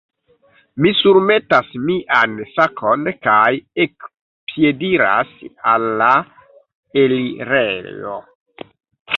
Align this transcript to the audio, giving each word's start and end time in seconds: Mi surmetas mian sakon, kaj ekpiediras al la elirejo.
Mi 0.83 0.93
surmetas 0.99 1.67
mian 1.89 2.33
sakon, 2.53 3.05
kaj 3.27 3.51
ekpiediras 3.85 5.37
al 5.75 5.87
la 6.03 6.11
elirejo. 7.05 8.19